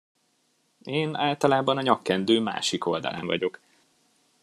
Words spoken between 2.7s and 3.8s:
oldalán vagyok.